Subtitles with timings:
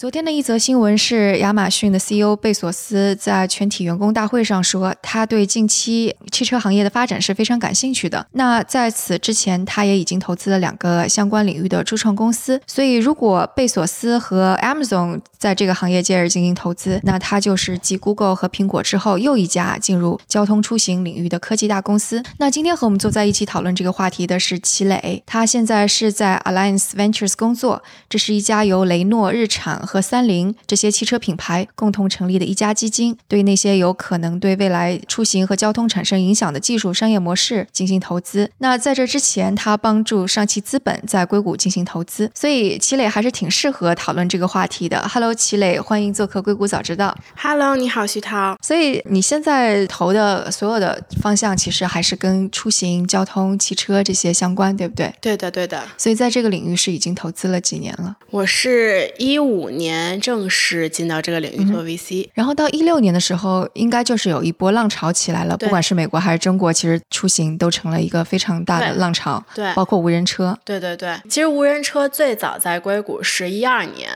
[0.00, 8.26] 昨天的一则新闻是，亚马逊的 CEO 贝索斯在全体员工大会上说，他对近期汽车行业的发展是非常感兴趣的。
[8.32, 12.58] 那在此之前，他也已经投资了两个相关领域的初创公司。
[12.66, 22.22] 所以，如果贝索斯和 Amazon 在这个行业接着进行投资，那他就是继 Google 和苹果之后又一家进入交通出行领域的科技大公司。
[22.38, 38.48] 那今天和我们坐在一起讨论这个话题的是齐磊，他现在是在 Alliance Ventures 工作，这是一家由雷诺、日产和三菱这些汽车品牌共同成立的一家基金，对那些有可能对未来出行和交通产生影响的技术商业模式进行投资。
[38.58, 45.00] 那在这之前，他帮助上汽资本在硅谷进行投资，所以齐磊还是挺适合讨论这个话题的。
[45.08, 47.12] Hello，齐磊，欢迎做客硅谷早知道。
[47.36, 48.56] Hello，你好，徐涛。
[48.62, 55.12] 所以你现在投的所有的方向，其实还是跟出行、交通、汽车这些相关，对不对？
[55.20, 55.82] 对的，对的。
[55.98, 58.16] 所以在这个领域是已经投资了几年了。
[58.30, 70.56] 我是一五年正式进到这个领域做 VC，、然后到一六年的时候，应该就是有一波浪潮起来了，不管是美国还是中国，其实出行都成了一个非常大的浪潮，对包括无人车。
[70.64, 71.18] 对对对。
[71.28, 74.10] 其实无人车最早在硅谷是一二年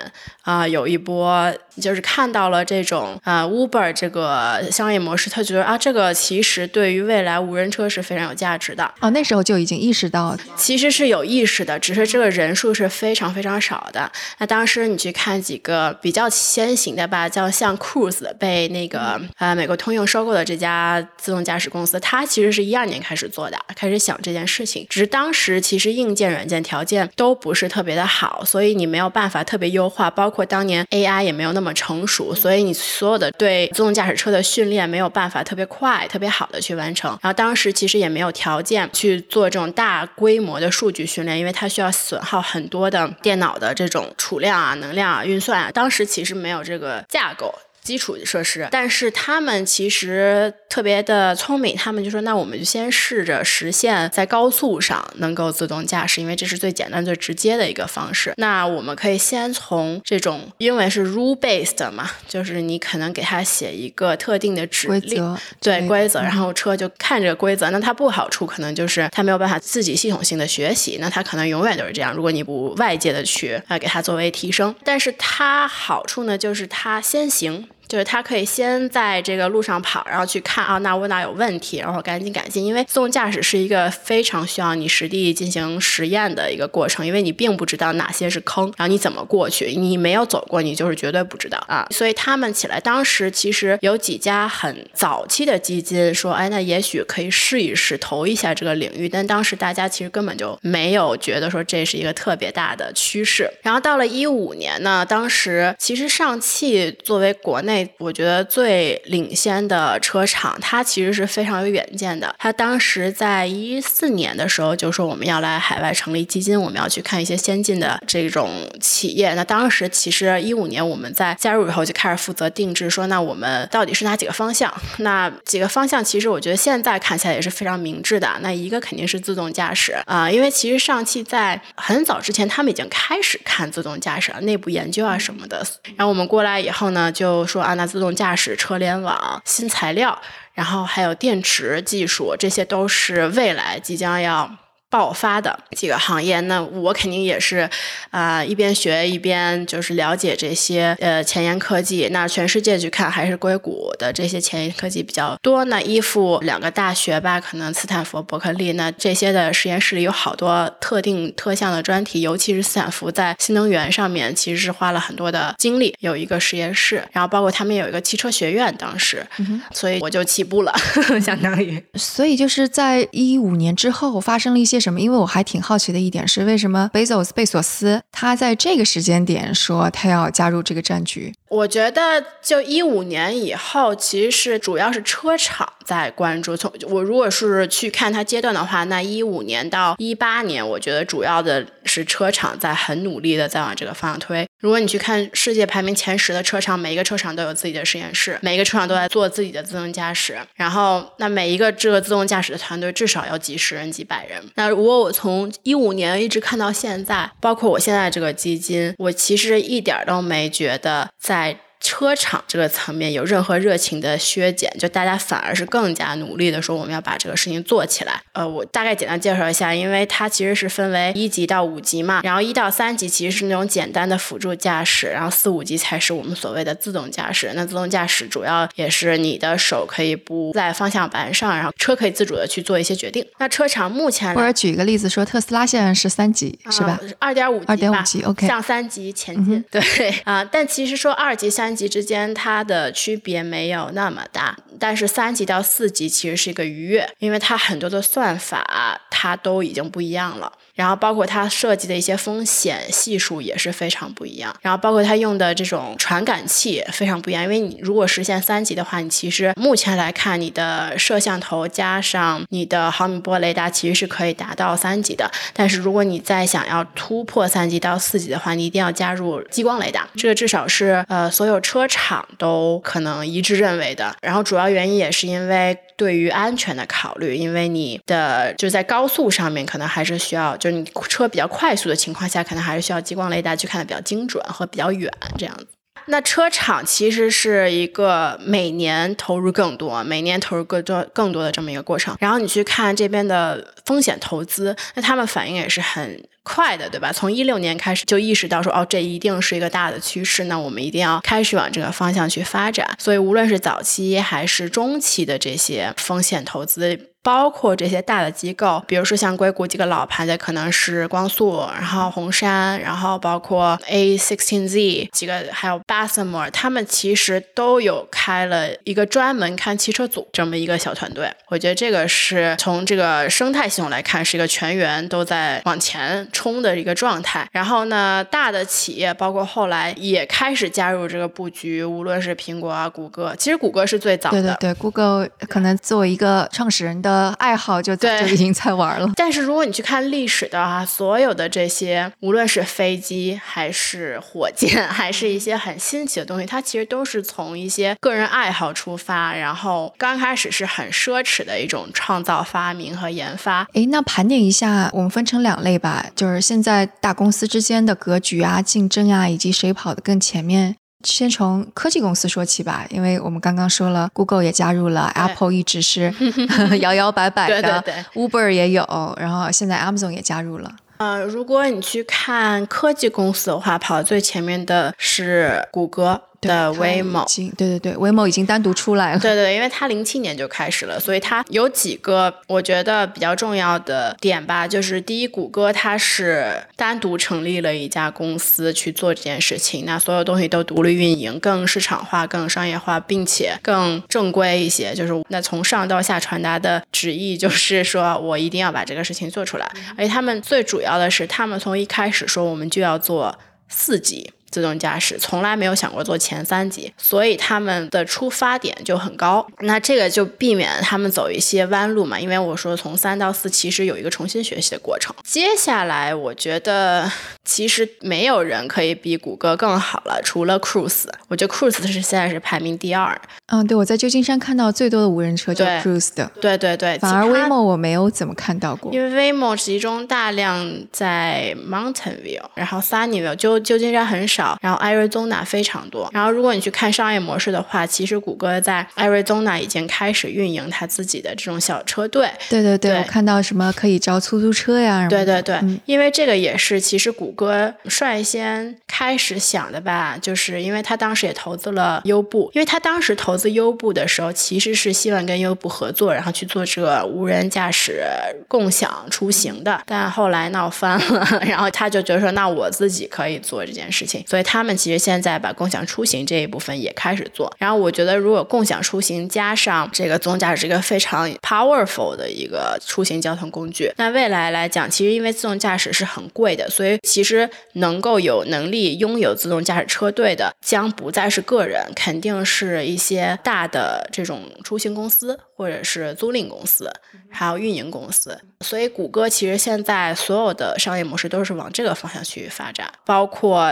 [0.45, 8.85] 啊、有一波就是看到了这种啊、Uber 这个商业模式，他觉得啊，这个其实对于未来无人车是非常有价值的。
[9.01, 14.11] 哦，那时候就已经意识到，其实是有意识的，只是这个人数是非常非常少的。
[14.39, 24.87] 那当时你去看几个比较先行的吧，叫像 Cruise 被那个呃美国通用收购的这家自动驾驶公司，它其实是一二年开始做的，开始想这件事情。
[24.89, 37.11] 只是当时其实硬件、软件条件都不是特别的好，所以你没有办法特别优化，包括当年 AI 也没有那么成熟，所以你所有的对自动驾驶车的训练没有办法特别快、特别好的去完成。
[37.23, 45.71] 然后当时其实也没有条件去做这种大规模的数据训练，因为它需要损耗很多的电脑的这种储量啊、能量啊、运算啊。
[45.73, 47.55] 当时其实没有这个架构。
[47.85, 58.33] 基础设施，但是他们其实特别的聪明，他们就说，那我们就先试着实现在高速上能够自动驾驶，因为这是最简单、最直接的一个方式。
[58.39, 67.69] 那我们可以先从这种因为是 rule based 嘛，就是你可能给它写一个特定的指令，对规则，然后车就看这个规则。
[67.69, 72.15] 那它不好处可能就是它没有办法自己系统性的学习，那它可能永远都是这样。
[72.15, 77.69] 如果你不外界的去啊给它作为提升，但是它好处呢，就是它先行。
[77.89, 82.65] 就是他可以先在这个路上跑，然后去看啊，那我哪有问题，然后赶紧改进。
[82.65, 91.87] 因为自动驾驶是一个非常需要你实地进行实验的一个过程，因为你并不知道哪些是坑，然后你怎么过去，你没有走过，你就是绝对不知道啊。
[91.91, 103.51] 所以他们起来，当时其实有几家很早期的基金说，哎，那也许可以试一试投一下这个领域，但当时大家其实根本就没有觉得说这是一个特别大的趋势。
[103.63, 112.35] 然后到了一五年呢，当时其实上汽作为国内我觉得最领先的车厂，它其实是非常有远见的。
[112.39, 119.33] 它当时在一四年的时候就说我们要来海外成立基金，我们要去看一些先进的这种企业。
[119.35, 124.73] 那当时其实一五年我们在加入以后就开始负责定制，说那我们到底是哪几个方向？
[124.99, 128.29] 那几个方向其实我觉得现在看起来也是非常明智的。
[128.41, 135.65] 那一个肯定是自动驾驶啊、因为其实上汽在很早之前他们已经开始看自动驾驶了，内部研究啊什么的。
[135.97, 140.21] 然后我们过来以后呢，就说啊，那自动驾驶、车联网、新材料，
[140.53, 144.51] 然后还有电池技术，这些都是未来即将要。
[144.95, 147.69] 爆发的几个行业，那我肯定也是，
[148.13, 152.07] 啊、一边学一边就是了解这些呃前沿科技。
[152.13, 155.65] 那全世界去看，还是硅谷的这些前沿科技比较多。
[155.65, 169.27] 那依附两个大学吧，可能斯坦福、伯克利，那这些的实验室里有好多特定特项的专题，尤其是斯坦福在新能源上面其实是花了很多的精力，有一个实验室，然后包括他们有一个汽车学院，当时，
[169.73, 170.73] 所以我就起步了，
[171.21, 171.83] 相当于。
[171.95, 175.01] 所以就是在一五年之后发生了一些什么？
[175.01, 181.33] 因为我还挺好奇的一点是，为什么贝索斯贝索斯他在这个时间点说他要加入这个战局？
[181.55, 186.57] 我觉得就一五年以后，其实是主要是车厂在关注。
[186.57, 194.45] 从我如果是去看它阶段的话，那一五年到一八年，我觉得主要的是车厂在很努力的在往这个方向推。
[194.59, 200.37] 如果你去看世界排名前十的车厂，每一个车厂都有自己的实验室，每一个车厂都在做自己的自动驾驶。
[200.57, 204.43] 然后，那每一个这个自动驾驶的团队至少要几十人、几百人。
[204.57, 211.44] 那如果我从一五年一直看到现在，包括我现在这个基金，我其实一点都没觉得在。
[211.85, 218.19] 车厂这个层面有任何热情的削减，就大家反而是更加努力的说我们要把这个事情做起来。
[218.33, 227.53] 呃，我大概简单介绍一下，因为它其实是分为一级到五级嘛，然后一到三级其实是那种简单的辅助驾驶，然后四五级才是我们所谓的自动驾驶。
[227.55, 233.23] 那自动驾驶主要也是你的手可以不在方向盘上，然后车可以自主的去做一些决定。
[233.37, 236.99] 那车厂目前或者举一个例子说，特斯拉现在是三级是吧？
[237.19, 239.63] 二点五二点五级，OK，向三级前进。
[239.71, 239.83] 对
[240.25, 241.74] 啊，但其实说二级三。
[241.75, 250.53] 级之间它的区别没有那么大，但是三级到四级其实是一个愉悦，因为它很多的算法它都已经不一样了。
[250.75, 257.43] 然后包括它设计的一些风险系数也是非常不一样，然后包括它用的这种传感器非常不一样。
[257.45, 265.31] 因为你如果实现三级的话，你其实目前来看，你的摄像头加上你的毫米波雷达其实是可以达到三级的。
[265.53, 270.09] 但是如果你再想要突破三级到四级的话，你一定要加入激光雷达。
[270.17, 274.15] 这个至少是呃所有车厂都可能一致认为的。
[274.21, 275.77] 然后主要原因也是因为。
[275.97, 285.67] 对于安全的考虑，因为你的就在高速上面，可能还是需要，就是你车比较快速的情况下，可能还是需要激光雷达去看的比较精准和比较远这样子。
[286.07, 292.17] 那车厂其实是一个每年投入更多、每年投入更多、更多的这么一个过程。
[292.21, 297.11] 然后你去看这边的风险投资，那他们反应也是很快的，对吧？
[297.13, 302.87] 从一六年开始就意识到说，哦，这一定是一个大的趋势，那我们一定要开始往这个方向去发展。
[302.99, 307.14] 所以无论是早期还是中期的这些风险投资。
[307.25, 321.33] 包括这些大的机构，比如说像硅谷几个老牌的，可能是光速，然后红杉，然后包括 A sixteen Z 几个，还有 b a s s m o r 他们其实都有开了一个专门看汽车组这么一个小团队。
[321.49, 327.49] 我觉得这个是从这个生态系统来看，是一个全员都在往前冲的一个状态。
[327.53, 334.43] 然后呢，大的企业包括后来也开始加入这个布局，无论是苹果啊、谷歌，其实谷歌是最早的。
[334.43, 337.14] 对对对谷歌可能作为一个创始人的。
[337.15, 339.09] 呃，爱好就就已经在玩了。
[339.15, 353.65] 但是如果你去看历史的话，所有的这些，无论是飞机还是火箭， 还是一些很新奇的东西，它其实都是从一些个人爱好出发，然后刚开始是很奢侈的一种创造发明和研发。
[353.75, 360.75] 诶，那盘点一下，我们分成两类吧，就是现在大公司之间的格局啊、竞争啊，以及谁跑得更前面。
[361.05, 366.13] 先从科技公司说起吧，因为我们刚刚说了，Google 也加入了，Apple 一直是
[366.81, 367.85] 摇摇摆摆的
[368.15, 368.85] ，Uber 也有，
[369.21, 370.73] 然后现在 Amazon 也加入了。
[370.97, 376.23] 呃，如果你去看科技公司的话，跑最前面的是谷歌。
[376.47, 377.25] 的 Waymo，
[377.57, 379.19] 对对对，Waymo 已经单独出来了。
[379.19, 384.69] 对对，因为它零七年就开始了，所以它有几个我觉得比较重要的点吧。
[384.69, 394.95] 就是第一，谷歌它是单独成立了一家公司去做这件事情，那所有东西都独立运营，更市场化、更商业化，并且更正规一些。
[394.95, 399.71] 就是那从上到下传达的旨意就是说我一定要把这个事情做出来。
[399.97, 403.39] 而且他们最主要的是，他们从一开始说我们就要做
[403.69, 404.31] 四级。
[404.55, 409.45] 自动驾驶从来没有想过做前三级，所以他们的出发点就很高。
[409.59, 412.21] 那这个就避免他们走一些弯路嘛。
[412.21, 415.13] 因为我说从三到四其实有一个重新学习的过程。
[415.25, 417.11] 接下来我觉得
[417.45, 421.09] 其实没有人可以比谷歌更好了，除了 Cruise。
[421.27, 423.21] 我觉得 Cruise 是现在是排名第二。
[423.47, 426.31] 嗯，对，我在旧金山看到最多的无人车就 Cruise 的。
[426.41, 428.93] 对对对，反而 Waymo 我没有怎么看到过。
[428.93, 434.44] 因为 Waymo 集中大量在 Mountain View，然后 Sunnyvale 旧旧金山很少。
[434.61, 436.09] 然后 Arizona 非常多。
[436.13, 442.31] 然后如果你去看商业模式的话，其实谷歌在 Arizona 已经开始运营它自己的这种小车队。
[442.49, 445.07] 对对对，我看到什么可以招出租车呀？
[445.09, 458.03] 对对对，因为这个也是其实谷歌率先开始想的吧，就是因为他当时也投资了优步，因为他当时投资优步的时候，其实是希望跟优步合作，然后去做这个无人驾驶
[458.49, 459.81] 共享出行的。
[459.87, 464.25] 但后来闹翻了， 然后他就觉得说，那我自己可以做这件事情。
[464.35, 467.55] 所以他们其实现在把共享出行这一部分也开始做。
[467.57, 473.93] 然后我觉得，如果共享出行加上这个自动驾驶，是一个非常 powerful 的一个出行交通工具。
[473.97, 486.93] 那未来来讲，其实因为自动驾驶是很贵的，所以其实能够有能力拥有自动驾驶车队的，将不再是个人，肯定是一些大的这种出行公司，或者是租赁公司，
[487.31, 488.37] 还有运营公司。
[488.63, 493.71] 所以，谷歌其实现在所有的商业模式都是往这个方向去发展，包括。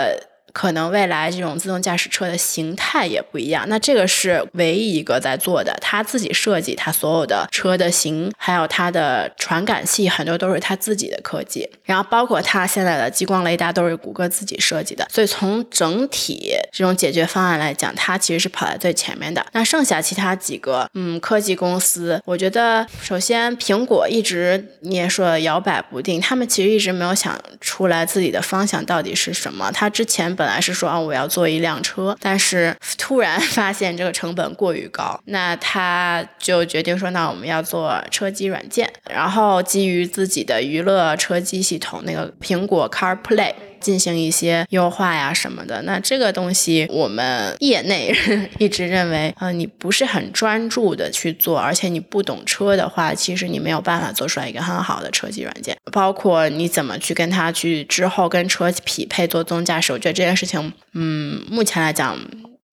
[0.52, 11.68] 可能未来这种自动驾驶车的形态也不一样，那这个是唯一一个在做的，他自己设计他所有的车的型，还有它的传感器，很多都是他自己的科技。
[11.85, 19.44] 然后包括它现在的激光雷达都是谷歌自己设计的，所以从整体这种解决方案来讲，它其实是跑在最前面的。
[19.52, 29.71] 那剩下其他几个，嗯，科技公司，我觉得首先苹果一直你也说摇摆不定，他们其实一直没有想出来自己的方向到底是什么。
[29.73, 30.35] 他之前。
[30.35, 43.54] 本本来是说啊，我要做一辆车，但是 突然发现这个成本过于高， 那他就决定说，那我们要做车机软件，然后基于自己的娱乐车机系统，那个苹果 CarPlay。
[43.83, 48.15] 进行一些优化呀什么的，那这个东西我们业内
[48.59, 62.17] 一直认为，呃，你不是很专注的去做，而且你不懂车的话，其实你没有办法做出来一个很好的车机软件，包括你怎么去跟它去之后跟车匹配做自动驾驶，我觉得这件事情，嗯，目前来讲。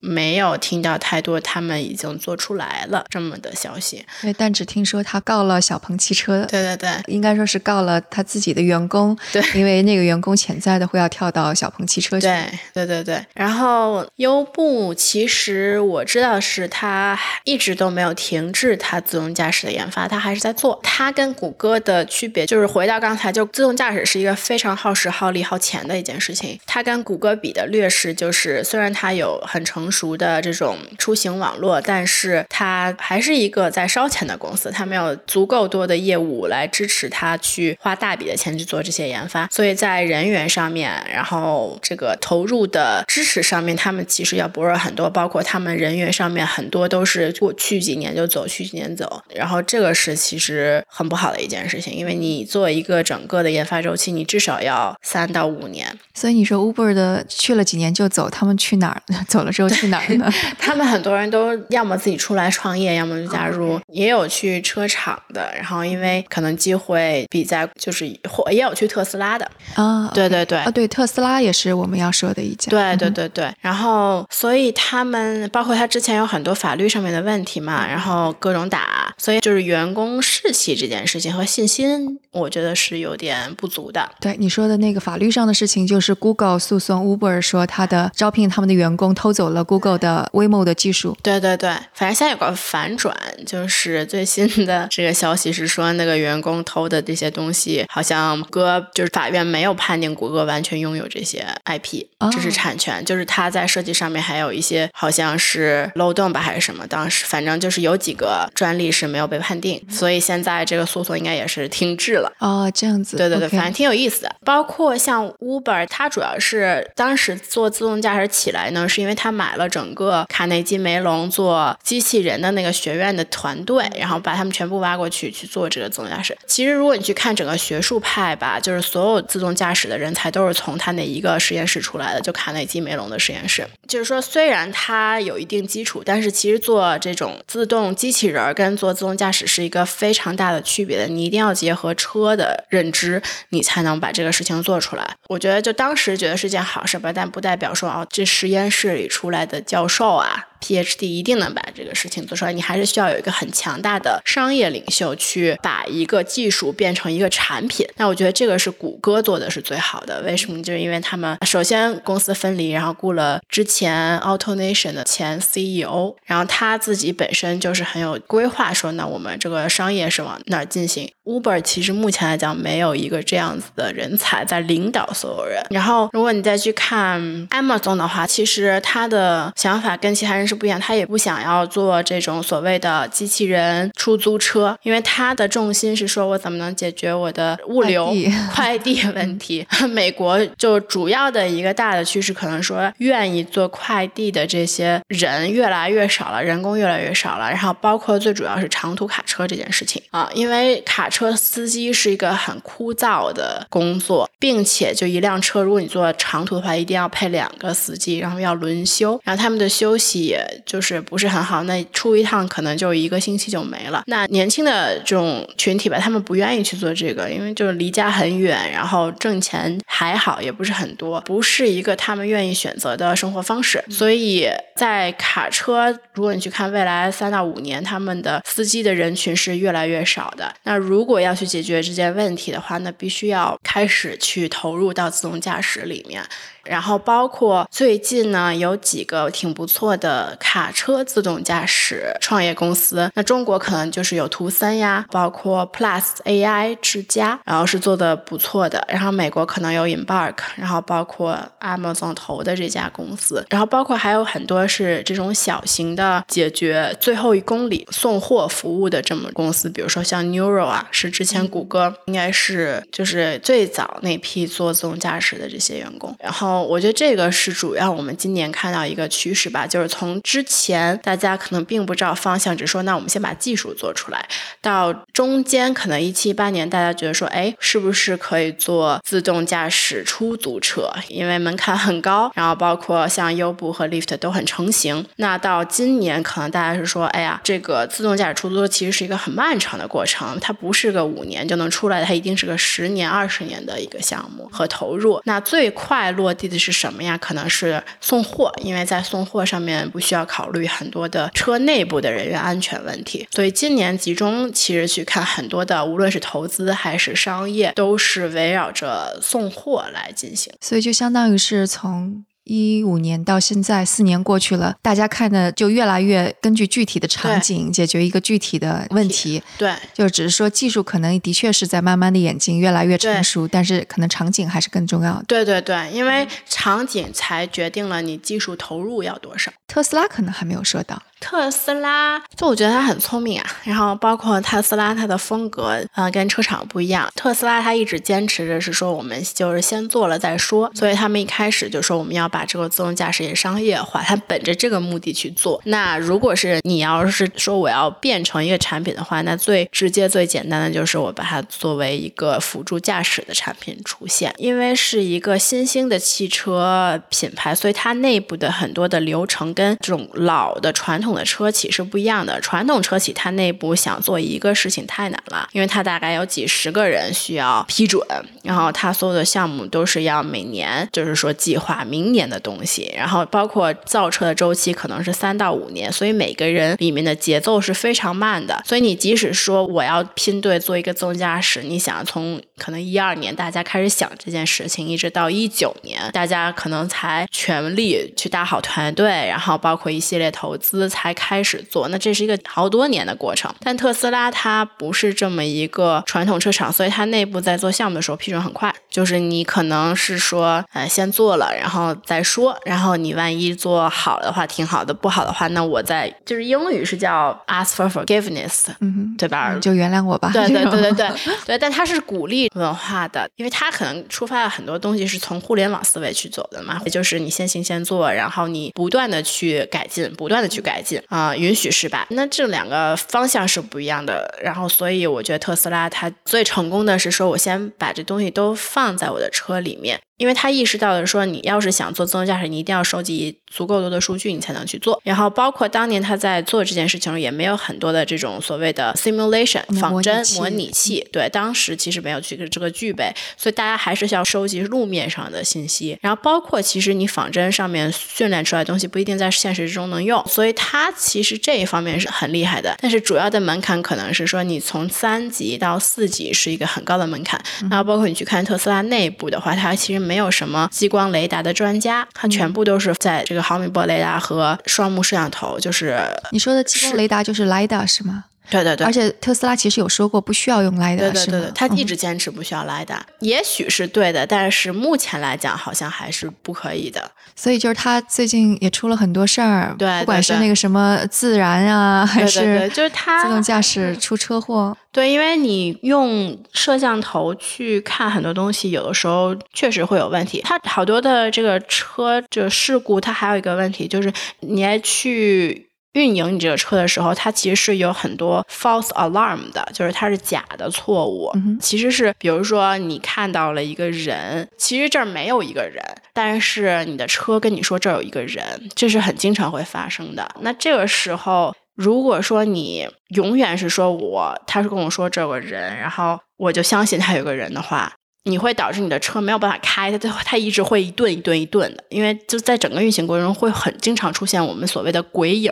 [0.02, 13.26] 没有听到太多他们已经做出来了这么的消息，对，但只听说他告了小鹏汽车，对对对，应该说是告了他自己的员工，对，因为那个员工潜在的会要跳到小鹏汽车去，对对对对。
[13.34, 20.80] 然后优步其实我知道是他一直都没有停滞他自动驾驶的研发，他还是在做。
[20.82, 26.58] 他跟谷歌的区别就是回到刚才，就自动驾驶是一个非常耗时、耗力、耗钱的一件事情。
[26.66, 29.89] 他跟谷歌比的劣势就是，虽然他有很成。
[29.90, 55.88] 熟的这种出行网络，但是它还是一个在烧钱的公司，它没有足够多的业务来支持它去花大笔的钱去做这些研发，所以在人员上面，然后这个投入的支持上面，他们其实要薄弱很多，包括他们人员上面很多都是过去几年就走，去几年走，然后这个是其实很不好的一件事情，因为你做一个整个的研发周期，你至少要三到五年。
[56.14, 59.70] 所以你说 Uber 的去了几年就走，他们去哪儿 走了之后？
[59.88, 60.32] 哪儿呢？
[60.60, 65.50] 他们很多人都要么自己出来创业，要么就加入，也有去车厂的。
[65.56, 72.70] 然后因为可能机会比在就是或也有去特斯拉的啊，对对对啊，对特斯拉也是我们要说的一家。
[72.70, 73.52] 对对对对。
[73.62, 84.10] 然后所以他们包括他之前有很多法律上面的问题嘛，然后各种打，所以就是员工士气这件事情和信心，我觉得是有点不足的。
[84.20, 89.64] 对你说的那个法律上的事情，就是 Google 诉讼 Uber 说他的招聘他们的员工偷走了。
[89.70, 106.88] Google 的 Waymo 的技术，对对对，反正现在有个反转，就是最新的这个消息是说，那个员工偷的这些东西，好像谷歌就是法院没有判定谷歌完全拥有这些 IP 知识产权，就是他在设计上面还有一些好像是漏洞吧，还是什么？
[106.88, 112.34] 当时反正就是有几个专利是没有被判定，所以现在这个诉讼应该也是停滞了。
[112.40, 114.36] 哦，这样子，对对对，反正挺有意思的。
[114.44, 119.70] 包括像 Uber，它主要是当时做自动驾驶起来呢，是因为它买了。
[119.70, 126.36] 整个卡内基梅隆做机器人的那个学院的团队，然后把他们全部挖过去去做这个自动驾驶。
[126.48, 133.68] 其实如果你去看整个学术派吧，就是所有自动驾驶的人才都是从他那一个实验室出来的，就卡内基梅隆的实验室。
[133.88, 141.08] 就是说，虽然它有一定基础，但是其实做这种自动机器人跟做自动驾驶是一个非常大的区别的。
[141.08, 145.16] 你一定要结合车的认知，你才能把这个事情做出来。
[145.28, 149.46] 我觉得就当时觉得是件好事吧，但不代表说哦，这实验室里出来。
[149.50, 150.49] 的教授啊。
[150.62, 157.88] PhD 一定能把这个事情做出来，你还是需要有一个很强大的商业领袖去把一个技术变成一个产品。
[157.96, 160.22] 那我觉得这个是谷歌做的是最好的。
[160.24, 160.62] 为什么？
[160.62, 171.10] 就是因为他们首先公司分离，然后雇了之前 AutoNation 的前 CEO，然后他自己本身就是很有规划，说那我们这个商业是往哪儿进行。
[171.24, 175.64] Uber 其实目前来讲没有一个这样子的人才在领导所有人。
[175.70, 180.49] 然后如果你再去看 Amazon 的话，其实他的想法跟其他人。
[180.50, 188.12] 是不一样，他也不想要做这种所谓的机器人出租车，因为他的重心是说我怎么能解决我的物流
[188.52, 189.66] 快递问题。
[189.90, 197.48] 美国就主要的一个大的趋势，可能说愿意做快递的这些人越来越少了，人工越来越少了。
[197.50, 210.36] 然后包括最主要是长途卡车这件事情啊，因为卡车司机是一个很枯燥的工作，并且就一辆车，如果你做长途的话，一定要配两个司机，然后要轮休，然后他们的休息。
[210.66, 214.04] 就是不是很好，那出一趟可能就一个星期就没了。
[214.08, 223.84] 那年轻的这种群体吧，他们不愿意去做这个，因为就是离家很远，然后挣钱还好，也不是很多，不是一个他们愿意选择的生活方式。
[223.90, 230.54] 所以在卡车，如果你去看未来三到五年，他们的司机的人群是越来越少的。
[230.64, 236.24] 那如果要去解决这件问题的话，那必须要开始去投入到自动驾驶里面。
[236.70, 243.10] 然后包括最近呢，有几个挺不错的卡车自动驾驶创业公司。
[243.16, 248.86] 那中国可能就是有图森呀，包括 Plus AI 之家，然后是做的不错的。
[248.88, 266.59] 然后美国可能有 Embark，然后包括 Amazon 投的这家公司，然后包括还有很多是这种小型的解决最后一公里送货服务的这么公司，比如说像 Neuro 啊，是之前谷歌应该是就是最早那批做自动驾驶的这些员工，然后。
[266.64, 274.28] 我觉得这个是主要我们今年看到一个趋势吧，就是从之前大家可能并不知道方向，只说那我们先把技术做出来，
[274.62, 280.90] 到中间可能一七八年大家觉得说，哎，是不是可以做自动驾驶出租车？
[281.08, 285.06] 因为门槛很高，然后包括像优步和 Lyft 都很成型。
[285.18, 295.22] 那到今年可能大家是说，哎呀，这个自动驾驶出租车其实是一个很漫长的过程，它不是个五年就能出来，它一定是个十年、二十年的一个项目和投入。
[295.26, 296.50] 那最快落地。
[296.50, 297.16] 的是什么呀？
[297.16, 310.52] 可能是送货，因为在送货上面不需要考虑很多的车内部的人员安全问题，所以今年集中其实去看很多的，无论是投资还是商业，都是围绕着送货来进行。
[310.60, 312.26] 所以就相当于是从。
[312.50, 319.42] 一五年到现在四年过去了，大家看的就越来越根据具体的场景解决一个具体的问题。
[319.58, 325.26] 对，就只是说技术可能的确是在慢慢的演进，越来越成熟，但是可能场景还是更重要的。
[325.28, 329.52] 对对对，因为场景才决定了你技术投入要多少。
[329.70, 331.02] 特斯拉可能还没有说到。
[331.22, 333.46] 特斯拉，就我觉得它很聪明啊。
[333.66, 337.10] 然后包括特斯拉，它的风格啊跟车厂不一样。
[337.14, 345.62] 特斯拉它一直坚持着是说我们就是先做了再说，所以他们一开始就说我们要把这个自动驾驶也商业化，它本着这个目的去做。
[345.66, 361.10] 那如果是你要是说我要变成一个产品的话，那最直接最简单的就是我把它作为一个辅助驾驶的产品出现，因为是一个新兴的汽车品牌，所以它内部的很多的流程跟这种老的传统。
[361.20, 368.02] 的车企是不一样的，传统车企它内部想做一个事情太难了，因为它大概有几十个人需要批准，
[368.44, 390.90] 然后它所有的项目都是要每年就是说计划明年的东西，然后包括造车的周期可能是三到五年，所以每个人里面的节奏是非常慢的，所以你即使说我要拼对做一个自动驾驶，你想从可能一二年大家开始想这件事情，一直到一九年大家可能才全力去搭好团队，然后包括一系列投资。
[390.90, 393.54] 才开始做，那这是一个好多年的过程。
[393.60, 398.74] 但特斯拉它不是这么一个传统车厂，所以它内部在做项目的时候批准很快。
[398.90, 402.58] 就是你可能是说，呃，先做了，然后再说。
[402.66, 409.56] 然后你万一做好的话，挺好的；不好的话，那我再就是英语是叫 ask for forgiveness，嗯，对吧？
[409.62, 410.30] 就原谅我吧。
[410.34, 411.10] 对对对对对
[411.46, 411.58] 对。
[411.58, 416.80] 但他是鼓励文化的，因为他可能出发了很多东西是从互联网思维去走的嘛。
[416.86, 421.02] 也就是你先行先做，然后你不断的去改进，不断的去改进。
[421.10, 424.40] 啊，允许失败，那这两个方向是不一样的。
[424.42, 430.02] 然后，所以我觉得特斯拉它最成功的是说，我先把这东西都放放在我的车里面。
[430.20, 435.02] 因为他意识到了说，你要是想做自动驾驶，你一定要收集足够多的数据，你才能去做。
[435.06, 441.08] 然后包括当年他在做这件事情，也没有很多的这种所谓的 simulation 仿真模拟器。
[441.14, 445.98] 对，当时其实没有去这个具备，所以大家还是需要收集路面上的信息。
[446.02, 452.76] 然后包括其实你仿真上面训练出来的东西不一定在现实之中能用，所以它其实这一方面是很厉害的。
[452.82, 457.42] 但是主要的门槛可能是说，你从三级到四级是一个很高的门槛。
[457.62, 460.09] 然后包括你去看特斯拉内部的话，它其实。
[460.10, 465.60] 没有什么激光雷达的专家，它全部都是在这个毫米波雷达和双目摄像头。
[465.60, 466.00] 就是
[466.32, 468.24] 你说的激光雷达就是 LiDAR 是吗？
[468.50, 468.86] 对对对。
[468.86, 477.12] 而且特斯拉其实有说过不需要用 LiDAR，对对对对，他一直坚持不需要 LiDAR，也许是对的，但是目前来讲好像还是不可以的。
[477.36, 484.76] 所以就是他最近也出了很多事儿，对，不管是那个什么自燃啊，还是就是他自动驾驶出车祸。
[484.92, 490.42] 对，因为你用摄像头去看很多东西，有的时候确实会有问题。
[490.44, 501.32] 它好多的这个车这事故，它还有一个问题就是，你还去运营你这个车的时候，它其实是有很多 false alarm 的，就是它是假的错误。
[501.60, 510.30] 其实是比如说你看到了一个人，其实这儿没有一个人，但是你的车跟你说这儿有一个人，这是很经常会发生的。
[510.42, 517.92] 那这个时候，如果说你永远是说我，他是跟我说这有个人，然后我就相信他有个人的话。
[518.30, 525.52] 你会导致你的车没有办法开，它最后它一直会一顿一顿一顿的，因为就在整个运行过程中会很经常出现我们所谓的鬼影，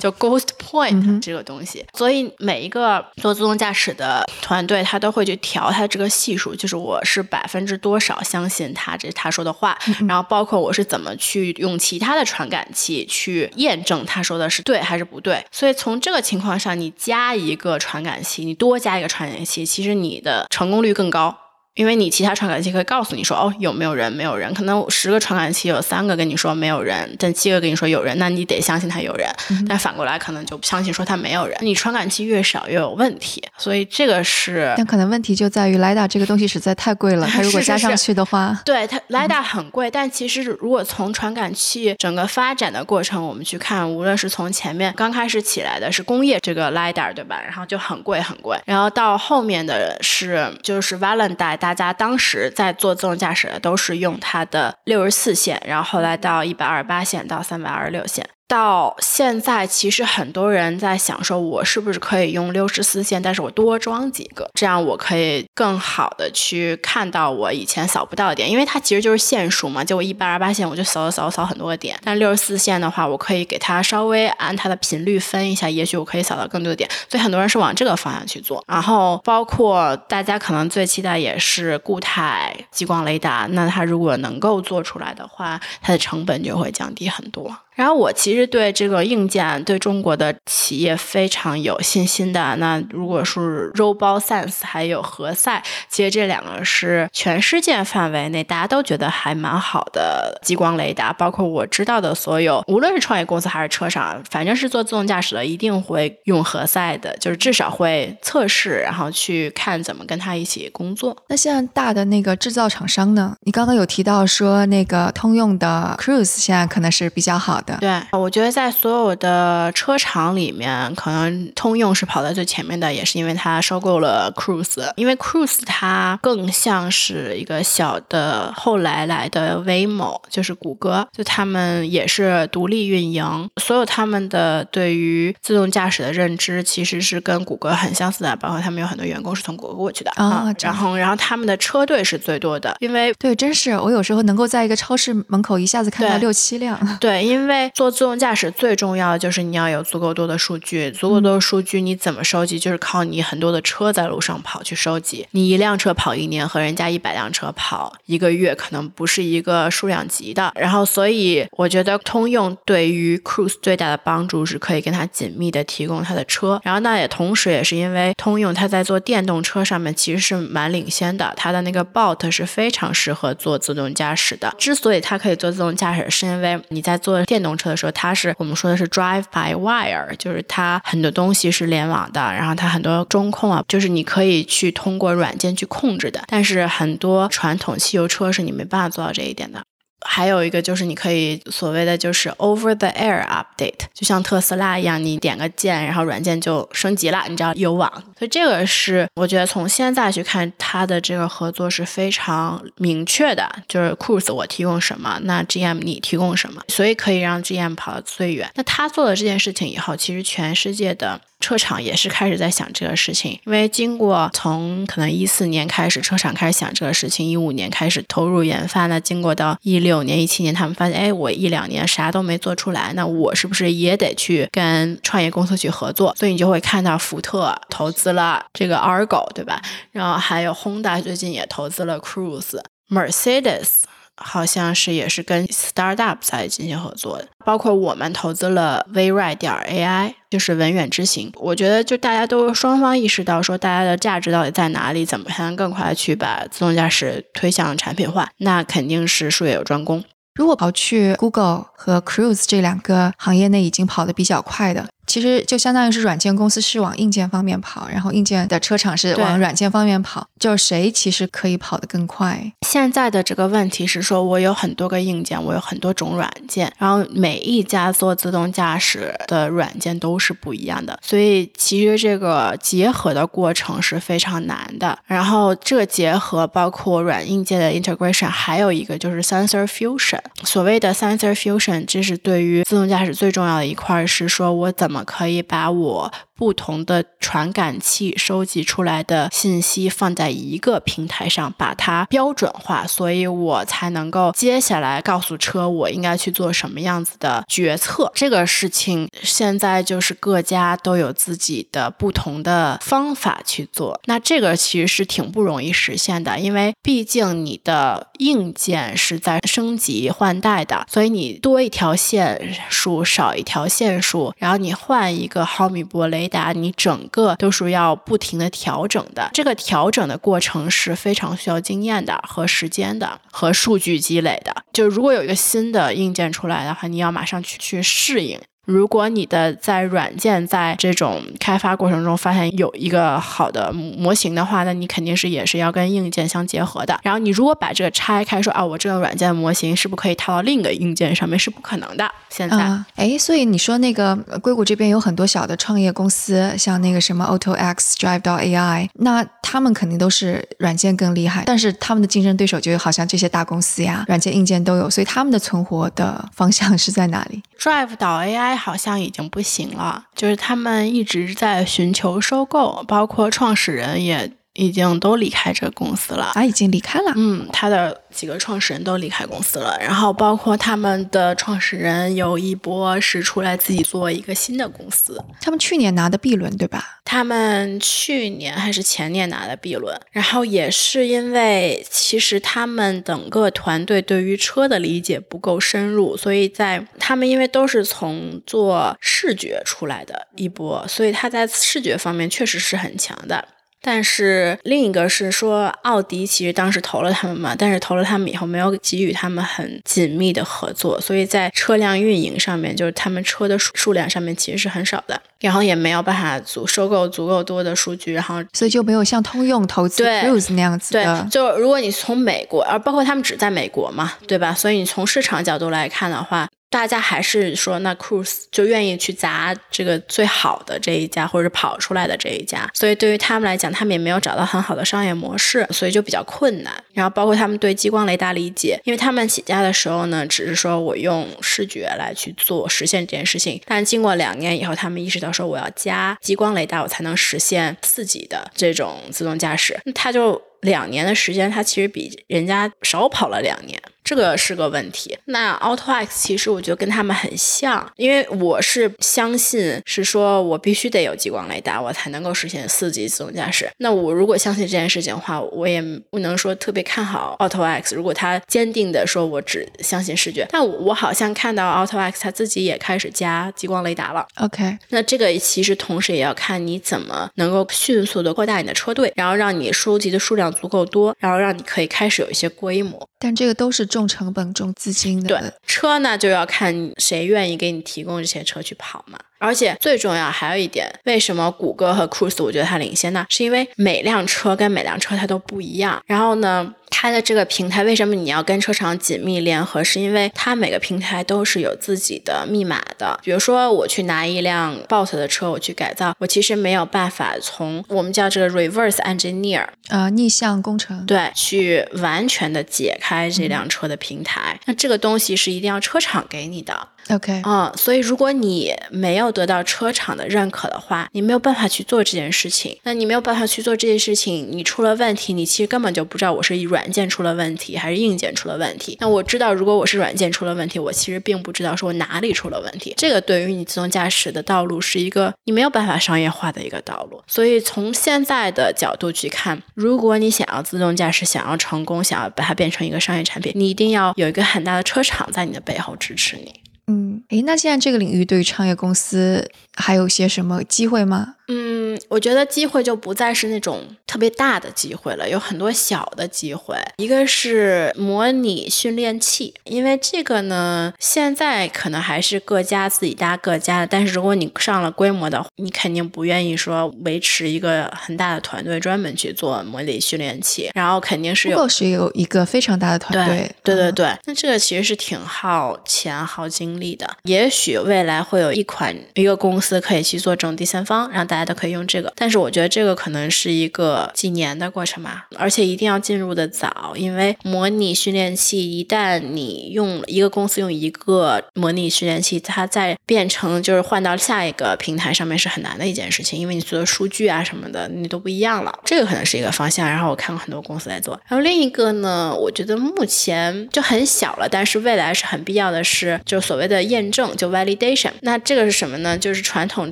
[0.00, 1.84] 叫 ghost point 这个东西。
[1.94, 15.44] 所以每一个做自动驾驶的团队，他都会去调它这个系数，就是我是百分之多少相信他这他说的话，然后包括我是怎么去用其他的传感器去验证他说的是对还是不对。
[15.52, 21.36] 所以从这个情况上，你加一个传感器，你多加一个传感器，其实你的成功率更高。
[21.76, 24.10] 因为你其他传感器可以告诉你说，哦，有没有人？
[24.10, 24.52] 没有人。
[24.54, 29.28] 可能十个传感器有三个跟你说没有人，但七个跟你说有人，那你得相信他有人。
[29.68, 31.54] 但反过来可能就不相信说他没有人。
[31.60, 34.72] 你传感器越少越有问题，所以这个是。
[34.74, 39.90] 但可能问题就在于 LiDAR 这个东西实在太贵了，它如果加上去的话， 对它 LiDAR 很贵。
[39.90, 47.38] 但其实如果从传感器整个发展的过程，我们去看，无论是从前面刚开始起来的是工业这个 LiDAR 对吧？
[47.44, 51.65] 然后就很贵很贵，然后到后面的是就是 Valentine。
[51.66, 58.24] 大家当时在做自动驾驶的都是用它的六十四线，然后后来到一百二十八线到三百二十六线。
[58.48, 78.62] 到现在，其实很多人在想说，我是不是可以用六十四线，但是我多装几个，这样我可以更好的去看到我以前扫不到的点，因为它其实就是线数嘛，就我一百二八线，我就扫扫扫很多个点，但六十四线的话，我可以给它稍微按它的频率分一下，也许我可以扫到更多的点，所以很多人是往这个方向去做。
[78.68, 87.52] 然后包括大家可能最期待也是固态激光雷达，那它如果能够做出来的话，它的成本就会降低很多。
[87.76, 92.56] 然后我其实对这个硬件对中国的企业非常有信心的。
[92.56, 101.12] 那如果是 RoboSense 还有何赛，其实这两个是全世界范围内大家都觉得还蛮好的激光雷达。
[101.12, 111.14] 包括我知道的所有，无论是创业公司还是车厂，反正是做自动驾驶的，一定会用何赛的，就是至少会测试，然后去看怎么跟他一起工作。
[111.28, 113.36] 那像大的那个制造厂商呢？
[113.42, 117.60] 你刚刚有提到说那个通用的 Cruise 现在可能是比较好。
[117.80, 124.92] 对，我觉得在所有的车厂里面，可能通用是跑在最前面的，也是因为它收购了 Cruise。
[124.96, 133.48] 因为 Cruise 它更像是一个小的后来来的 Waymo，就是谷歌，就他们也是独立运营。
[133.60, 140.52] 所有他们的对于自动驾驶的认知，其实是跟谷歌很相似的，包括他们有很多员工是从谷歌过去的啊。
[140.60, 146.76] 然后，然后他们的车队是最多的，因为对，真是我有时候能够在一个超市门口一下子看到六七辆。
[147.00, 152.58] 对，因为做自动驾驶最重要的就是你要有足够多的数据，足够多的数据你怎么收集？
[152.58, 155.26] 就是靠你很多的车在路上跑去收集。
[155.32, 160.52] 你一辆车跑一年和人家一百辆车跑一个月，可能不是一个数量级的。
[160.56, 166.58] 然后，所以我觉得通用对于 Cruise 最大的帮助是可以跟它紧密的提供它的车。
[166.64, 174.54] 然后，那也同时也是因为通用它在做电动车上面其实是蛮领先的，它的那个 Bot 是非常适合做自动驾驶的。
[174.58, 177.92] 之所以它可以做自动驾驶，是因为你在做电动动车的时候。
[177.92, 186.22] 它是我们说的是 drive by wire，就是它很多东西是联网的，然后它很多中控啊，就是你可以去通过软件去控制的。
[186.26, 189.62] 但是很多传统汽油车是你没办法做到这一点的。
[190.02, 197.90] 还有一个就是你可以所谓的就是 over the air update，就像特斯拉一样，你点个键，然后软件就升级了，你知道有网。
[198.18, 208.50] 所以这个是我觉得从现在去看它的这个合作是非常明确的，就是 Cruise 我提供什么，那 GM 你提供什么，所以可以让 GM 跑得最远。
[208.54, 211.20] 那他做了这件事情以后，其实全世界的。
[211.46, 226.12] 车厂也是开始在想这个事情，因为经过从可能一四年开始，车厂开始想这个事情，一五年开始投入研发，那经过到一六年、一七年，他们发现，哎，我一两年啥都没做出来，那我是不是也得去跟创业公司去合作？
[226.18, 229.62] 所以你就会看到福特投资了这个 Argo，对吧？
[229.92, 233.85] 然后还有 Honda 最近也投资了 Cruise，Mercedes。
[234.16, 241.30] 好像是也是跟 startup 在进行合作的，包括我们投资了 Vray 点 AI，就是文远之行。
[241.36, 250.02] 我觉得就大家都双方意识到说大家的价值到底在哪里，怎么才能更快的去把自动驾驶推向产品化，那肯定是术业有专攻。
[250.34, 262.52] 如果跑去 Google 和 Cruise 这两个行业内已经跑得比较快的，其实就相当于是软件公司是往硬件方面跑，然后硬件的车厂是往软件方面跑，就是谁其实可以跑得更快。
[262.66, 274.98] 现在的这个问题是说，我有很多个硬件，我有很多种软件，然后每一家做自动驾驶的软件都是不一样的，所以其实这个结合的过程是非常难的。
[275.06, 280.20] 然后这结合包括软硬件的 integration，还有一个就是 sensor fusion。
[280.44, 298.12] 所谓的 sensor fusion，这是对于自动驾驶最重要的一块，是说我怎么可以把我不同的传感器收集出来的信息放在一个平台上，把它标准化，所以我才能够接下来告诉车我应该去做什么样子的决策。
[298.14, 303.98] 这个事情现在就是各家都有自己的不同的方法去做。
[304.04, 316.25] 那这个其实是挺不容易实现的，因为毕竟你的硬件是在升级换代的，所以你多一条线数少一条线数，然后你换一个毫米波雷。
[316.28, 324.54] 答，你整个都是要不停的调整的，这个调整的过程是非常需要经验的和时间的和数据积累的。
[324.72, 328.40] 就如果有一个新的硬件出来的话，你要马上去去适应。
[328.66, 336.98] 如果你的在软件在这种开发过程中发现有一个好的模型的话，那你肯定是也是要跟硬件相结合的。
[337.02, 341.38] 然后你如果把这个拆开，说啊，我这个软件模型是不是可以套到另一个硬件上面？
[341.38, 342.10] 是不可能的。
[342.28, 342.56] 现在，
[342.96, 358.55] 哎，所以你说那个硅谷这边有很多小的创业公司，像那个什么 Auto X、Drive 到 AI，那他们肯定都是软件更厉害，但是他们的竞争对手就好像这些大公司呀，软件硬件都有，所以他们的存活的方向是在哪里？Drive 到 AI。
[358.56, 366.32] 好像已经不行了，就是他们一直在寻求收购，包括创始人也已经都离开这个公司了。
[366.34, 367.12] 啊，已经离开了。
[367.14, 375.22] 嗯，他的几个创始人都离开公司了，然后包括他们的创始人有一波是出来自己做一个新的公司。
[375.40, 377.00] 他们去年拿的 B 轮，对吧？
[377.04, 393.46] 他们去年还是前年拿的 B 轮，然后也是因为其实他们整个团队对于车的理解不够深入，所以在他们因为都是从做视觉出来的一波，所以他在视觉方面确实是很强的。
[393.82, 411.04] 但是另一个是说，奥迪其实当时投了他们嘛，但是投了他们以后没有给予他们很紧密的合作，所以在车辆运营上面，就是他们车的数数量上面其实是很少的，然后也没有办法足收购足够多的数据，然后所以就没有像通用投资 Cruise 那样子的。
[411.04, 414.52] 对，就如果你从美国，而包括他们只在美国嘛，对吧？
[414.52, 416.48] 所以你从市场角度来看的话。
[416.68, 422.68] 大家还是说，那 Cruise 就愿意去砸这个最好的这一家，或者跑出来的这一家。
[422.74, 426.74] 所以对于他们来讲，他们也没有找到很好的商业模式，所以就比较困难。
[426.92, 433.60] 然后包括他们对激光雷达理解，因为他们起家的时候呢，只是说我用视觉来去做实现这件事情。
[433.64, 439.78] 但经过两年以后，他们意识到说，我要加激光雷达，我才能实现自己的这种自动驾驶。
[439.94, 443.80] 他就两年的时间，他其实比人家少跑了两年。
[444.06, 445.18] 这个是个问题。
[445.24, 453.68] 那 Auto X 其实我觉得跟他们很像，因为我是相信是说我必须得有激光雷达，我才能够实现四级自动驾驶。
[453.78, 457.96] 那我如果相信这件事情的话，我也不能说特别看好 Auto X。
[457.96, 464.24] 如果他坚定的说我只相信视觉，但我好像看到 Auto X 他自己也开始加激光雷达了。
[464.36, 473.08] OK，那这个其实同时也要看你怎么能够迅速的扩大你的车队，然后让你收集的数量足够多，然后让你可以开始有一些规模。
[473.18, 473.84] 但这个都是。
[473.96, 479.18] 重成本、重资金的对车呢，就要看谁愿意给你提供这些车去跑嘛。
[479.46, 483.24] 而且最重要还有一点，为什么谷歌和 Cruise 我觉得它领先呢？
[483.28, 486.02] 是因为每辆车跟每辆车它都不一样。
[486.06, 489.84] 然后呢，它的这个平台为什么你要跟车厂紧密联合？
[489.84, 493.18] 是因为它每个平台都是有自己的密码的。
[493.22, 504.58] 比如说我去拿一辆 Bolt 的车，我去改造，我其实没有办法从我们叫这个 reverse engineer 呃逆向工程对去完全的解开这辆车的平台。
[504.64, 506.88] 那这个东西是一定要车厂给你的。
[507.08, 512.76] OK，嗯，所以如果你没有得到车厂的认可的话，你没有办法去做这件事情。
[512.84, 518.96] 那你没有办法去做这件事情，你出了问题，你其实根本就不知道我是软件出了问题还是硬件出了问题。
[519.00, 522.94] 那我知道，如果我是软件出了问题，我其实并不知道说我哪里出了问题。
[522.96, 527.22] 这个对于你自动驾驶的道路是一个你没有办法商业化的一个道路。
[527.26, 536.54] 所以从现在的角度去看，如果你想要自动驾驶，想要成功，想要把它变成一个商业产品，你一定要有一个很大的车厂在你的背后支持你。
[536.88, 541.34] 嗯，诶，那现在这个领域对于创业公司还有些什么机会吗？
[541.48, 546.76] 嗯，我觉得机会就不再是那种特别大的机会了，有很多小的机会。
[546.96, 567.05] 一个是模拟训练器，因为这个呢，现在可能还是各家自己搭各家的，但是如果你上了规模的，你肯定不愿意说维持一个很大的团队专门去做模拟训练器，然后肯定是有是有一个非常大的团队，对对对，那这个其实是挺耗钱耗精力的。
[567.22, 589.86] 也许未来会有一款一个公司可以去做这种第三方，让大家都可以用这个，但是我觉得这个可能是一个几年的过程吧，而且一定要进入的早，因为模拟训练器一旦你用一个公司用一个模拟训练器，它再变成就是换到下一个平台上面是很难的一件事情，因为你所有数据啊什么的你都不一样了，这个可能是一个方向。
[589.88, 598.10] 然后我看过很多公司在做，然后另一个呢，我觉得目前就很小了，但是未来是很必要的是，就所谓的验证，就 validation。
[598.22, 599.16] 那这个是什么呢？
[599.16, 599.90] 就是传统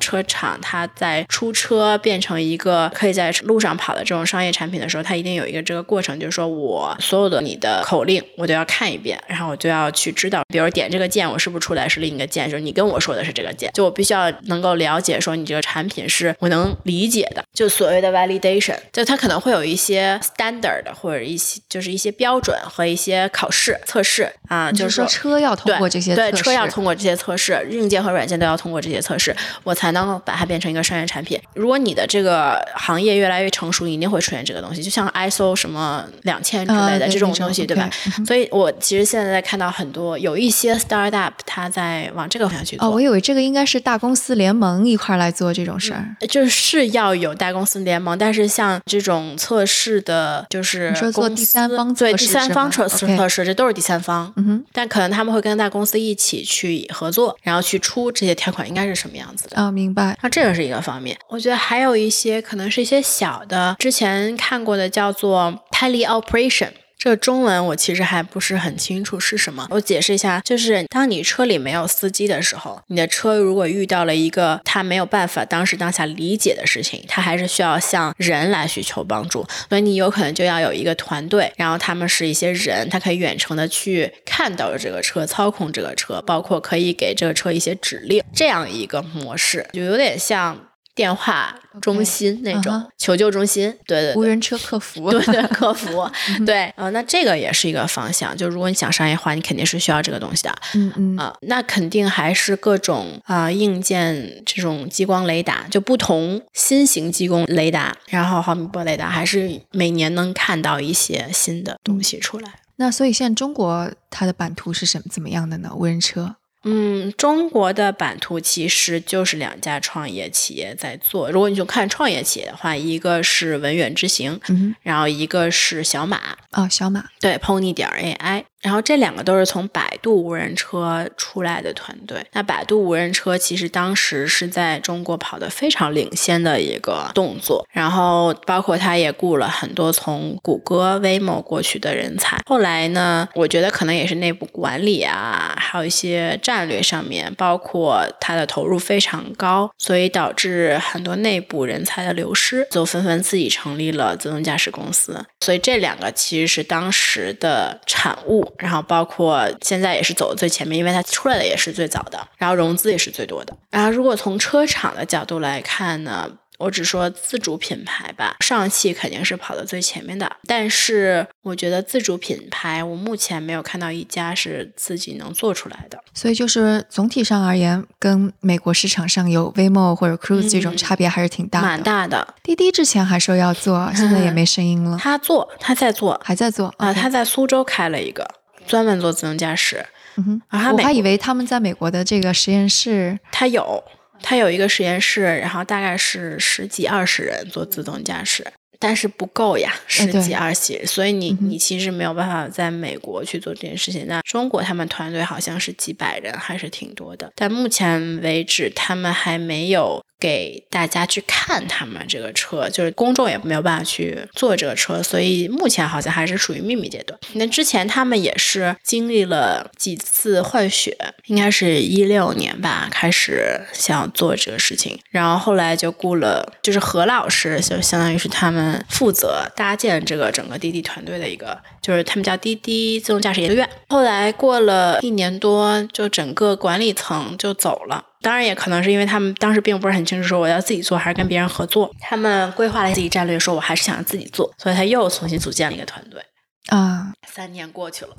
[0.01, 31.39] 车厂它在出车变成一个可以在路上跑的这种商业产品的时候，它一定有一个这个过程，就是说我所有的你的口令我都要看一遍，然后我就要去知道，比如点这个键，我是不是出来是另一个键，就是你跟我说的是这个键，就我必须要能够了解说你这个产品是我能理解的，就所谓的 validation，就它可能会有一些 standard 或者一些就是一些标准和一些考试测试啊，就是说车要通过这些对车要通过这些测试，硬件和软件都要通过这些测试，我才能把它变成一个商业产品。
[31.55, 37.89] 如果你的这个行业越来越成熟，一定会出现这个东西，就像 ISO 什么两千之类的这种东西，对吧？
[38.27, 42.87] 所以我其实现在在看到很多有一些 startup，它在往这个方向去做。
[42.87, 54.33] 哦，我以为这个应该是大公司联盟一块来做这种事儿，就是要有大公司联盟，但是像这种测试的，就是你说做第三方对第三方测试测试，这都是第三方。
[54.37, 59.71] 嗯哼，但可能他们会跟大公司一起去合作，然后去出这些条款应该是什么样子的啊？
[59.71, 60.17] 明白。
[60.23, 66.71] 那这个是一个方面，我觉得还有一些可能是一些小的，之前看过的叫做 tele operation。
[67.05, 90.59] 这个中文我其实还不是很清楚是什么，我解释一下，就是当你车里没有司机的时候，你的车如果遇到了一个他没有办法当时当下理解的事情，他还是需要向人来寻求帮助，所以你有可能就要有一个团队，然后他们是一些人，他可以远程的去看到这个车，操控这个车，包括可以给这个车一些指令，这样一个模式，就有点像。
[90.95, 96.09] 电话中心那种求救中心，对对，无人车客服， 对对，客服，
[96.47, 98.37] 对，呃，那这个也是一个方向。
[98.37, 112.61] 就如果你想商业化，你肯定是需要这个东西的，嗯嗯啊，那肯定还是各种啊硬件这种激光雷达，就不同新型激光雷达，然后毫米波雷达，还是每年能看到一些新的东西出来。
[112.77, 115.71] 那所以现在中国它的版图是什么怎么样的呢？
[115.75, 116.37] 无人车？
[116.65, 121.31] 嗯，中国的版图其实就是两家创业企业在做。
[121.31, 124.41] 如果你就看创业企业的话，一个是文远之行，
[124.83, 126.37] 然后一个是小马。
[126.53, 128.45] 哦，小马对，Pony 点 AI。
[128.65, 132.25] 然后这两个都是从百度无人车出来的团队。
[132.33, 137.67] 那百度无人车其实当时是在中国跑的非常领先的一个动作。
[137.71, 142.41] 然后包括他也雇了很多从谷歌、Waymo 过去的人才。
[142.47, 155.23] 后来呢，我觉得可能也是内部管理啊，还有一些战略上面，包括他的投入非常高，所以导致很多内部人才的流失，就纷纷自己成立了自动驾驶公司。
[155.41, 158.54] 所以这两个其实是当时的产物。
[158.59, 163.57] 然后包括现在也是走的最前面，因为它出来的也是最早的，然后融资也是最多的。
[163.71, 170.31] 然后如果从车厂的角度来看呢，我只说自主品牌吧，上汽肯定是跑到最前面的。
[170.47, 175.99] 但是我觉得自主品牌，我目前没有看到一家是自己能做出来的。
[176.15, 181.67] 所以就是总体上而言，跟美国市场上有 Waymo 或者 Cruise 这种差别还是挺大的。
[181.67, 182.35] 蛮大的。
[182.45, 184.97] 滴滴之前还说要做，现在也没声音了。
[185.01, 186.95] 他做，他在做，还在做啊。
[186.95, 188.25] 他在苏州开了一个。
[188.67, 189.85] 专门做自动驾驶，
[190.17, 193.83] 嗯哼，我还以为他们在美国的这个实验室，他有，
[194.23, 198.47] 他有一个实验室，然后大概是十几二十人做自动驾驶，
[198.79, 204.07] 但是不够呀，十几二十，所以你你其实没有办法在美国去做这件事情。
[204.07, 210.03] 那中国他们团队好像是几百人，还是挺多的，但目前为止他们还没有。
[210.19, 217.19] 给大家去看他们这个车，就是公众也没有办法去坐这个车，所以目前好像还是属于秘密阶段。
[217.35, 220.97] 那之前他们也是经历了几次换血，
[221.27, 233.69] 应该是一六年吧，开始想做这个事情，然后后来就雇了，就是何老师，就相当于是他们负责搭建这个整个滴滴团队的一个，就是他们叫滴滴自动驾驶研究院。
[233.89, 238.05] 后来过了一年多，就整个管理层就走了。
[238.25, 246.23] 当然也可能是因为他们当时并不是很清楚说我要自己做还是跟别人合作，他们规划了自己战略，说我还是想自己做，所以他又重新组建了一个团队。
[246.69, 248.17] 啊，三年过去了，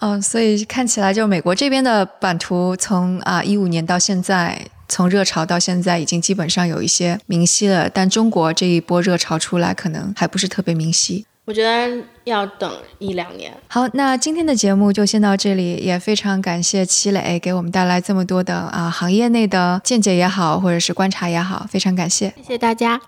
[0.00, 11.26] 嗯， 所以看起来就美国这边的版图从啊一五年到现在，从热潮到现在已经基本上有一些明晰了，但中国这一波热潮出来可能还不是特别明晰。
[11.48, 13.50] 我觉得要等一两年。
[13.68, 23.00] 好，那今天的节目就先到这里，也非常感谢齐磊给我们带来这么多的啊行业内的见解也好，或者是观察也好，非常感谢，谢谢大家。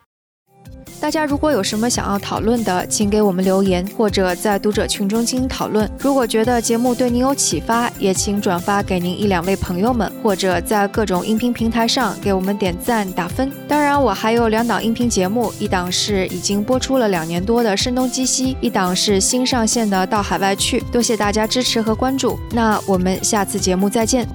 [1.00, 5.90] 大家如果有什么想要讨论的，请给我们留言，或者在读者群中进行讨论。
[5.98, 13.50] 如果觉得节目对您有启发，也请转发给您一两位朋友们，或者在各种音频平台上给我们点赞打分。
[13.66, 20.80] 当然，我还有两档音频节目，一档是已经播出了两年多的《声东击西》，一档是新上线的《到海外去》。
[20.92, 24.28] 多谢大家支持和关注，那我们下次节目再见。